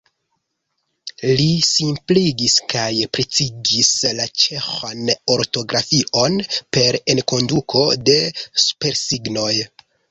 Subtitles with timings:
[1.41, 2.87] Li simpligis kaj
[3.19, 6.43] precizigis la ĉeĥan ortografion
[6.79, 8.19] per enkonduko de
[8.67, 9.51] supersignoj.